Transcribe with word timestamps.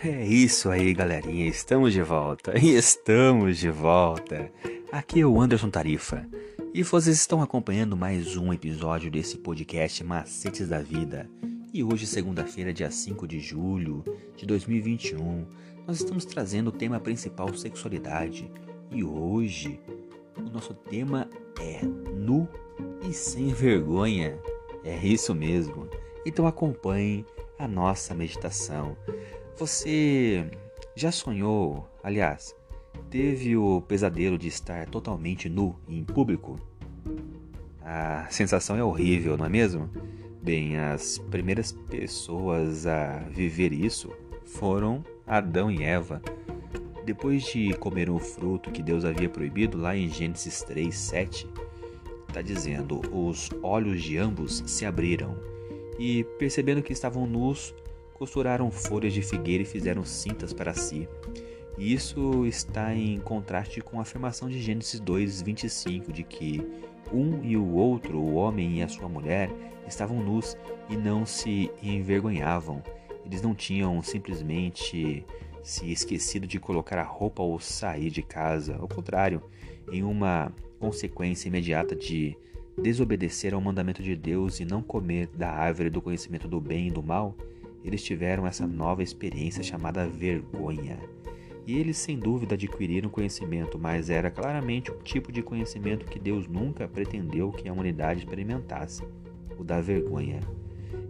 É 0.00 0.24
isso 0.24 0.70
aí, 0.70 0.94
galerinha. 0.94 1.48
Estamos 1.48 1.92
de 1.92 2.02
volta. 2.02 2.56
Estamos 2.62 3.58
de 3.58 3.68
volta. 3.68 4.48
Aqui 4.92 5.22
é 5.22 5.26
o 5.26 5.40
Anderson 5.40 5.70
Tarifa. 5.70 6.24
E 6.72 6.84
vocês 6.84 7.16
estão 7.16 7.42
acompanhando 7.42 7.96
mais 7.96 8.36
um 8.36 8.52
episódio 8.52 9.10
desse 9.10 9.38
podcast 9.38 10.04
Macetes 10.04 10.68
da 10.68 10.78
Vida. 10.80 11.28
E 11.74 11.82
hoje, 11.82 12.06
segunda-feira, 12.06 12.72
dia 12.72 12.92
5 12.92 13.26
de 13.26 13.40
julho 13.40 14.04
de 14.36 14.46
2021, 14.46 15.44
nós 15.84 15.98
estamos 15.98 16.24
trazendo 16.24 16.68
o 16.68 16.72
tema 16.72 17.00
principal 17.00 17.52
sexualidade. 17.52 18.48
E 18.92 19.02
hoje, 19.02 19.80
o 20.36 20.48
nosso 20.48 20.74
tema 20.74 21.28
é 21.60 21.84
nu 21.84 22.48
e 23.02 23.12
sem 23.12 23.48
vergonha. 23.48 24.38
É 24.84 24.96
isso 25.04 25.34
mesmo. 25.34 25.88
Então 26.24 26.46
acompanhe 26.46 27.26
a 27.58 27.66
nossa 27.66 28.14
meditação. 28.14 28.96
Você 29.58 30.48
já 30.94 31.10
sonhou, 31.10 31.84
aliás, 32.00 32.54
teve 33.10 33.56
o 33.56 33.80
pesadelo 33.80 34.38
de 34.38 34.46
estar 34.46 34.88
totalmente 34.88 35.48
nu 35.48 35.74
em 35.88 36.04
público? 36.04 36.60
A 37.82 38.28
sensação 38.30 38.76
é 38.76 38.84
horrível, 38.84 39.36
não 39.36 39.46
é 39.46 39.48
mesmo? 39.48 39.90
Bem, 40.40 40.78
as 40.78 41.18
primeiras 41.18 41.72
pessoas 41.72 42.86
a 42.86 43.18
viver 43.30 43.72
isso 43.72 44.12
foram 44.46 45.02
Adão 45.26 45.72
e 45.72 45.82
Eva. 45.82 46.22
Depois 47.04 47.42
de 47.42 47.74
comer 47.78 48.08
o 48.08 48.20
fruto 48.20 48.70
que 48.70 48.80
Deus 48.80 49.04
havia 49.04 49.28
proibido, 49.28 49.76
lá 49.76 49.96
em 49.96 50.08
Gênesis 50.08 50.62
3, 50.62 50.96
7, 50.96 51.48
está 52.28 52.40
dizendo: 52.40 53.00
Os 53.12 53.50
olhos 53.60 54.04
de 54.04 54.18
ambos 54.18 54.62
se 54.66 54.86
abriram 54.86 55.36
e, 55.98 56.22
percebendo 56.38 56.80
que 56.80 56.92
estavam 56.92 57.26
nus, 57.26 57.74
costuraram 58.18 58.70
folhas 58.70 59.12
de 59.12 59.22
figueira 59.22 59.62
e 59.62 59.66
fizeram 59.66 60.04
cintas 60.04 60.52
para 60.52 60.74
si. 60.74 61.08
E 61.78 61.92
isso 61.92 62.44
está 62.44 62.92
em 62.92 63.20
contraste 63.20 63.80
com 63.80 63.98
a 63.98 64.02
afirmação 64.02 64.48
de 64.48 64.60
Gênesis 64.60 65.00
2:25 65.00 66.12
de 66.12 66.24
que 66.24 66.60
um 67.12 67.42
e 67.42 67.56
o 67.56 67.74
outro, 67.74 68.18
o 68.18 68.34
homem 68.34 68.78
e 68.78 68.82
a 68.82 68.88
sua 68.88 69.08
mulher, 69.08 69.50
estavam 69.86 70.22
nus 70.22 70.56
e 70.90 70.96
não 70.96 71.24
se 71.24 71.70
envergonhavam. 71.82 72.82
Eles 73.24 73.40
não 73.40 73.54
tinham 73.54 74.02
simplesmente 74.02 75.24
se 75.62 75.90
esquecido 75.90 76.46
de 76.46 76.58
colocar 76.58 76.98
a 76.98 77.04
roupa 77.04 77.42
ou 77.42 77.60
sair 77.60 78.10
de 78.10 78.22
casa. 78.22 78.76
Ao 78.76 78.88
contrário, 78.88 79.42
em 79.92 80.02
uma 80.02 80.52
consequência 80.80 81.48
imediata 81.48 81.94
de 81.94 82.36
desobedecer 82.80 83.54
ao 83.54 83.60
mandamento 83.60 84.02
de 84.02 84.14
Deus 84.16 84.60
e 84.60 84.64
não 84.64 84.82
comer 84.82 85.26
da 85.28 85.50
árvore 85.50 85.90
do 85.90 86.00
conhecimento 86.00 86.48
do 86.48 86.60
bem 86.60 86.88
e 86.88 86.90
do 86.90 87.02
mal, 87.02 87.36
eles 87.84 88.02
tiveram 88.02 88.46
essa 88.46 88.66
nova 88.66 89.02
experiência 89.02 89.62
chamada 89.62 90.06
vergonha. 90.06 90.98
E 91.66 91.76
eles, 91.76 91.98
sem 91.98 92.18
dúvida, 92.18 92.54
adquiriram 92.54 93.10
conhecimento, 93.10 93.78
mas 93.78 94.08
era 94.08 94.30
claramente 94.30 94.90
um 94.90 94.98
tipo 94.98 95.30
de 95.30 95.42
conhecimento 95.42 96.06
que 96.06 96.18
Deus 96.18 96.48
nunca 96.48 96.88
pretendeu 96.88 97.50
que 97.50 97.68
a 97.68 97.72
humanidade 97.72 98.20
experimentasse 98.20 99.02
o 99.58 99.62
da 99.62 99.80
vergonha. 99.80 100.40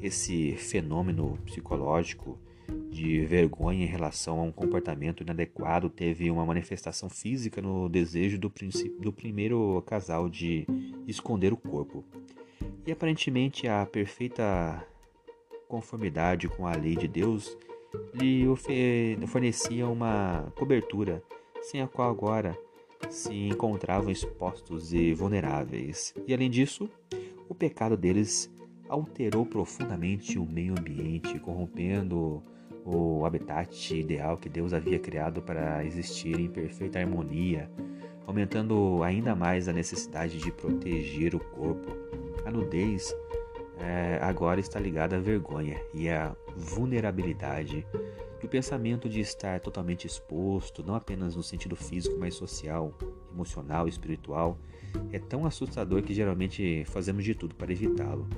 Esse 0.00 0.52
fenômeno 0.52 1.38
psicológico 1.44 2.38
de 2.88 3.24
vergonha 3.24 3.84
em 3.84 3.88
relação 3.88 4.38
a 4.38 4.42
um 4.42 4.52
comportamento 4.52 5.22
inadequado 5.22 5.90
teve 5.90 6.30
uma 6.30 6.46
manifestação 6.46 7.10
física 7.10 7.60
no 7.60 7.88
desejo 7.88 8.38
do, 8.38 8.52
do 9.00 9.12
primeiro 9.12 9.82
casal 9.84 10.28
de 10.28 10.66
esconder 11.06 11.52
o 11.52 11.56
corpo. 11.56 12.04
E 12.86 12.92
aparentemente 12.92 13.66
a 13.66 13.84
perfeita 13.84 14.86
conformidade 15.68 16.48
com 16.48 16.66
a 16.66 16.74
lei 16.74 16.96
de 16.96 17.08
Deus 17.08 17.56
lhe 18.14 18.44
fornecia 19.26 19.86
uma 19.86 20.52
cobertura 20.56 21.22
sem 21.62 21.80
a 21.80 21.86
qual 21.86 22.10
agora 22.10 22.56
se 23.10 23.32
encontravam 23.32 24.10
expostos 24.10 24.92
e 24.92 25.14
vulneráveis. 25.14 26.14
E 26.26 26.34
além 26.34 26.50
disso, 26.50 26.88
o 27.48 27.54
pecado 27.54 27.96
deles 27.96 28.50
alterou 28.88 29.46
profundamente 29.46 30.38
o 30.38 30.44
meio 30.44 30.74
ambiente, 30.78 31.38
corrompendo 31.38 32.42
o 32.84 33.24
habitat 33.24 33.94
ideal 33.94 34.36
que 34.36 34.48
Deus 34.48 34.74
havia 34.74 34.98
criado 34.98 35.40
para 35.40 35.84
existir 35.84 36.38
em 36.38 36.50
perfeita 36.50 36.98
harmonia, 36.98 37.70
aumentando 38.26 39.02
ainda 39.02 39.34
mais 39.34 39.68
a 39.68 39.72
necessidade 39.72 40.38
de 40.38 40.50
proteger 40.52 41.34
o 41.34 41.40
corpo. 41.40 41.90
A 42.44 42.50
nudez 42.50 43.14
é, 43.78 44.18
agora 44.22 44.60
está 44.60 44.78
ligada 44.78 45.16
à 45.16 45.20
vergonha 45.20 45.80
e 45.92 46.08
à 46.08 46.34
vulnerabilidade. 46.56 47.86
E 48.42 48.46
o 48.46 48.48
pensamento 48.48 49.08
de 49.08 49.20
estar 49.20 49.58
totalmente 49.60 50.06
exposto, 50.06 50.82
não 50.82 50.94
apenas 50.94 51.34
no 51.34 51.42
sentido 51.42 51.74
físico, 51.74 52.16
mas 52.18 52.34
social, 52.34 52.92
emocional, 53.32 53.88
espiritual, 53.88 54.58
é 55.12 55.18
tão 55.18 55.46
assustador 55.46 56.02
que 56.02 56.14
geralmente 56.14 56.84
fazemos 56.86 57.24
de 57.24 57.34
tudo 57.34 57.54
para 57.54 57.72
evitá-lo. 57.72 58.28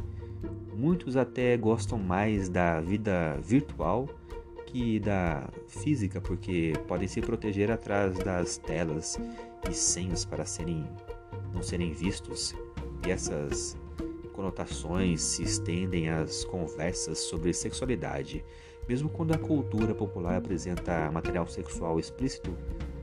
Muitos 0.75 1.17
até 1.17 1.57
gostam 1.57 1.99
mais 1.99 2.49
da 2.49 2.81
vida 2.81 3.37
virtual 3.43 4.09
que 4.67 5.01
da 5.01 5.49
física, 5.69 6.21
porque 6.21 6.73
podem 6.87 7.09
se 7.09 7.21
proteger 7.21 7.71
atrás 7.71 8.19
das 8.19 8.59
telas 8.59 9.19
e 9.69 9.73
senhas 9.73 10.25
para 10.25 10.45
serem 10.45 10.85
não 11.53 11.63
serem 11.63 11.93
vistos. 11.93 12.55
E 13.07 13.11
essas 13.11 13.77
conotações 14.37 15.23
se 15.23 15.43
estendem 15.43 16.11
às 16.11 16.45
conversas 16.45 17.19
sobre 17.19 17.53
sexualidade. 17.55 18.45
Mesmo 18.87 19.09
quando 19.09 19.33
a 19.33 19.39
cultura 19.39 19.95
popular 19.95 20.37
apresenta 20.37 21.11
material 21.11 21.47
sexual 21.49 21.99
explícito, 21.99 22.57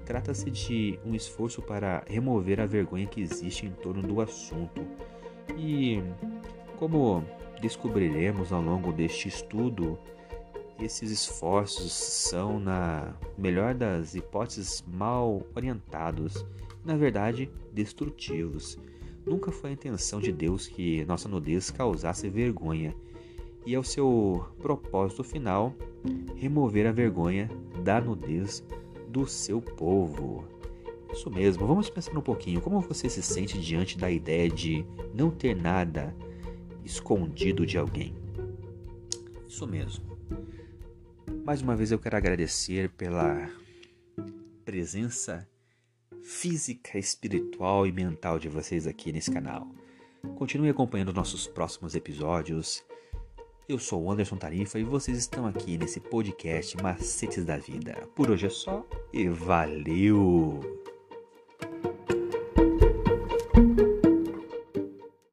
trata-se 0.05 0.49
de 0.51 0.99
um 1.03 1.15
esforço 1.15 1.61
para 1.61 2.03
remover 2.07 2.61
a 2.61 2.65
vergonha 2.65 3.07
que 3.07 3.19
existe 3.19 3.65
em 3.65 3.71
torno 3.71 4.01
do 4.01 4.21
assunto. 4.21 4.85
E 5.57 6.01
como 6.77 7.25
descobriremos 7.59 8.53
ao 8.53 8.61
longo 8.61 8.93
deste 8.93 9.27
estudo, 9.27 9.97
esses 10.79 11.11
esforços 11.11 11.91
são, 11.91 12.59
na 12.59 13.13
melhor 13.37 13.73
das 13.73 14.15
hipóteses, 14.15 14.83
mal 14.87 15.41
orientados, 15.55 16.45
na 16.85 16.95
verdade, 16.95 17.49
destrutivos. 17.71 18.77
Nunca 19.25 19.51
foi 19.51 19.69
a 19.69 19.73
intenção 19.73 20.19
de 20.19 20.31
Deus 20.31 20.67
que 20.67 21.05
nossa 21.05 21.29
nudez 21.29 21.71
causasse 21.71 22.29
vergonha, 22.29 22.95
e 23.65 23.73
é 23.73 23.79
o 23.79 23.83
seu 23.83 24.45
propósito 24.61 25.23
final 25.23 25.73
remover 26.35 26.85
a 26.85 26.91
vergonha 26.91 27.49
da 27.83 28.01
nudez 28.01 28.63
do 29.07 29.25
seu 29.25 29.61
povo. 29.61 30.45
Isso 31.13 31.29
mesmo, 31.29 31.65
vamos 31.65 31.89
pensar 31.89 32.17
um 32.17 32.21
pouquinho 32.21 32.59
como 32.59 32.81
você 32.81 33.07
se 33.07 33.21
sente 33.21 33.59
diante 33.59 33.97
da 33.97 34.09
ideia 34.09 34.49
de 34.49 34.85
não 35.13 35.29
ter 35.29 35.55
nada 35.55 36.13
escondido 36.83 37.65
de 37.65 37.77
alguém. 37.77 38.15
Isso 39.47 39.67
mesmo. 39.67 40.17
Mais 41.45 41.61
uma 41.61 41.75
vez 41.75 41.91
eu 41.91 41.99
quero 41.99 42.17
agradecer 42.17 42.89
pela 42.89 43.49
presença 44.65 45.47
física, 46.23 46.97
espiritual 46.97 47.85
e 47.85 47.91
mental 47.91 48.39
de 48.39 48.47
vocês 48.47 48.87
aqui 48.87 49.11
nesse 49.11 49.31
canal. 49.31 49.67
Continue 50.35 50.69
acompanhando 50.69 51.13
nossos 51.13 51.45
próximos 51.45 51.95
episódios. 51.95 52.83
Eu 53.67 53.77
sou 53.77 54.03
o 54.03 54.11
Anderson 54.11 54.37
Tarifa 54.37 54.79
e 54.79 54.83
vocês 54.83 55.17
estão 55.17 55.45
aqui 55.45 55.77
nesse 55.77 55.99
podcast 55.99 56.75
Macetes 56.81 57.45
da 57.45 57.57
Vida. 57.57 58.07
Por 58.15 58.31
hoje 58.31 58.47
é 58.47 58.49
só 58.49 58.85
e 59.11 59.27
valeu! 59.27 60.92